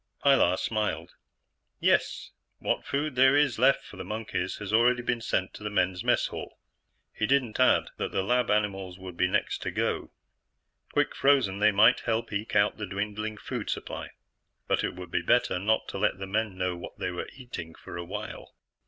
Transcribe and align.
Pilar 0.23 0.57
smiled. 0.57 1.13
"Yes. 1.79 2.31
What 2.57 2.83
food 2.87 3.13
there 3.15 3.37
is 3.37 3.59
left 3.59 3.85
for 3.85 3.97
the 3.97 4.03
monkeys 4.03 4.55
has 4.55 4.73
already 4.73 5.03
been 5.03 5.21
sent 5.21 5.53
to 5.53 5.63
the 5.63 5.69
men's 5.69 6.03
mess 6.03 6.25
hall." 6.25 6.57
He 7.13 7.27
didn't 7.27 7.59
add 7.59 7.91
that 7.97 8.11
the 8.11 8.23
lab 8.23 8.49
animals 8.49 8.97
would 8.97 9.15
be 9.15 9.27
the 9.27 9.33
next 9.33 9.59
to 9.59 9.69
go. 9.69 10.09
Quick 10.91 11.13
frozen, 11.15 11.59
they 11.59 11.71
might 11.71 11.99
help 11.99 12.33
eke 12.33 12.55
out 12.55 12.77
the 12.77 12.87
dwindling 12.87 13.37
food 13.37 13.69
supply, 13.69 14.09
but 14.67 14.83
it 14.83 14.95
would 14.95 15.11
be 15.11 15.21
better 15.21 15.59
not 15.59 15.87
to 15.89 15.99
let 15.99 16.17
the 16.17 16.25
men 16.25 16.57
know 16.57 16.75
what 16.75 16.97
they 16.97 17.11
were 17.11 17.29
eating 17.35 17.75
for 17.75 17.95
a 17.95 18.03
while. 18.03 18.55